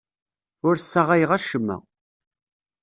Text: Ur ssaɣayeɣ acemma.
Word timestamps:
Ur 0.67 0.75
ssaɣayeɣ 0.77 1.31
acemma. 1.37 1.77